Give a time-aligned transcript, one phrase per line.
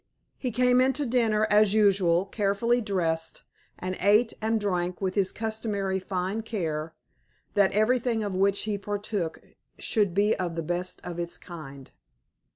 [0.39, 3.43] He came in to dinner as usual, carefully dressed,
[3.77, 6.95] and ate and drank with his customary fine care
[7.53, 9.39] that everything of which he partook
[9.77, 11.91] should be of the best of its kind.